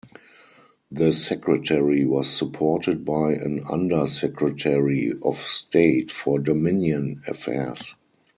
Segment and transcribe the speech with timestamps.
[0.89, 7.93] The Secretary was supported by an Under-Secretary of State for Dominion Affairs.